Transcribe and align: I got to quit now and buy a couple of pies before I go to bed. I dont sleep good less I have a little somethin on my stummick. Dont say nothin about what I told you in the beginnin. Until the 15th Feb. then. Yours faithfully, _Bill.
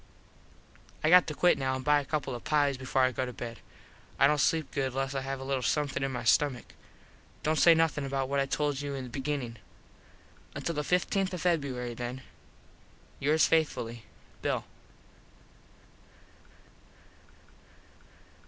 I 1.03 1.11
got 1.11 1.27
to 1.27 1.35
quit 1.35 1.59
now 1.59 1.75
and 1.75 1.85
buy 1.85 1.99
a 2.01 2.05
couple 2.05 2.33
of 2.33 2.43
pies 2.43 2.75
before 2.75 3.03
I 3.03 3.11
go 3.11 3.23
to 3.23 3.31
bed. 3.31 3.59
I 4.17 4.25
dont 4.25 4.39
sleep 4.41 4.71
good 4.71 4.95
less 4.95 5.13
I 5.13 5.21
have 5.21 5.39
a 5.39 5.43
little 5.43 5.61
somethin 5.61 6.03
on 6.03 6.11
my 6.11 6.23
stummick. 6.23 6.73
Dont 7.43 7.59
say 7.59 7.75
nothin 7.75 8.03
about 8.03 8.27
what 8.27 8.39
I 8.39 8.47
told 8.47 8.81
you 8.81 8.95
in 8.95 9.03
the 9.03 9.09
beginnin. 9.11 9.57
Until 10.55 10.73
the 10.73 10.81
15th 10.81 11.29
Feb. 11.29 11.97
then. 11.97 12.23
Yours 13.19 13.45
faithfully, 13.45 14.05
_Bill. 14.41 14.63